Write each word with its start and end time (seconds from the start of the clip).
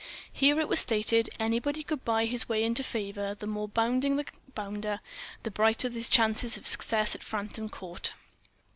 Here, 0.33 0.59
it 0.59 0.67
was 0.67 0.79
stated, 0.79 1.29
anybody 1.39 1.83
could 1.83 2.03
buy 2.03 2.25
his 2.25 2.49
way 2.49 2.63
into 2.63 2.83
favour: 2.83 3.35
the 3.35 3.45
more 3.45 3.67
bounding 3.67 4.15
the 4.15 4.25
bounder 4.55 4.99
the 5.43 5.51
brighter 5.51 5.89
his 5.89 6.09
chances 6.09 6.57
of 6.57 6.65
success 6.65 7.13
at 7.13 7.21
Frampton 7.23 7.69
Court. 7.69 8.11